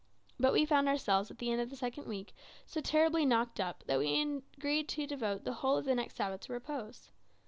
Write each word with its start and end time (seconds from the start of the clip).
But 0.39 0.51
we 0.53 0.65
found 0.65 0.87
ourselves 0.87 1.29
at 1.29 1.37
the 1.37 1.51
end 1.51 1.61
of 1.61 1.69
the 1.69 1.75
second 1.75 2.07
week 2.07 2.33
so 2.65 2.81
terribly 2.81 3.23
knocked 3.23 3.59
up 3.59 3.83
that 3.85 3.99
we 3.99 4.19
agreed 4.57 4.89
to 4.89 5.05
devote 5.05 5.43
the 5.43 5.53
whole 5.53 5.77
of 5.77 5.85
the 5.85 5.93
next 5.93 6.15
Sabbath 6.15 6.41
to 6.41 6.53
repose. 6.53 7.11